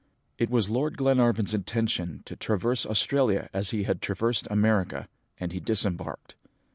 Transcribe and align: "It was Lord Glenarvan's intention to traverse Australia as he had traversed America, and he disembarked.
"It 0.39 0.49
was 0.49 0.67
Lord 0.67 0.97
Glenarvan's 0.97 1.53
intention 1.53 2.23
to 2.25 2.35
traverse 2.35 2.87
Australia 2.87 3.51
as 3.53 3.69
he 3.69 3.83
had 3.83 4.01
traversed 4.01 4.47
America, 4.49 5.07
and 5.39 5.51
he 5.51 5.59
disembarked. 5.59 6.33